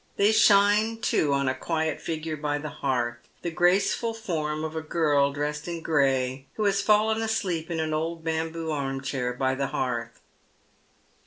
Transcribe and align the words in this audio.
They 0.17 0.31
shine, 0.31 0.97
too, 0.99 1.31
on 1.31 1.47
a 1.47 1.53
quiet 1.53 2.01
figure 2.01 2.35
by 2.35 2.57
the 2.57 2.69
hearth, 2.69 3.19
the 3.43 3.51
gracefxil 3.51 4.15
form 4.15 4.63
of 4.63 4.75
a 4.75 4.81
girl 4.81 5.31
dressed 5.31 5.67
in 5.67 5.81
gray, 5.83 6.47
who 6.55 6.63
has 6.65 6.81
fallen 6.81 7.21
asleep 7.21 7.69
in 7.69 7.79
an 7.79 7.93
old 7.93 8.23
bamboo 8.23 8.71
arm 8.71 9.01
chair 9.01 9.31
by 9.31 9.53
the 9.53 9.67
hearth. 9.67 10.19